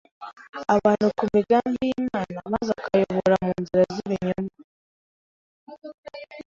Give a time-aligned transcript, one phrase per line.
[0.75, 4.53] abantu ku migambi y’Imana maze akabayobora mu nzira z’ibinyoma.